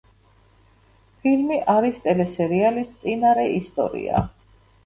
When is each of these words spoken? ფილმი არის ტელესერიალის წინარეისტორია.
ფილმი 1.25 1.59
არის 1.73 2.01
ტელესერიალის 2.07 2.97
წინარეისტორია. 3.03 4.27